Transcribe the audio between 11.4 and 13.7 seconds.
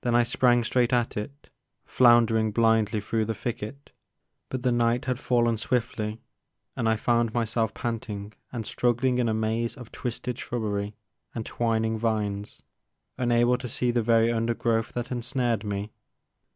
twining vines, unable to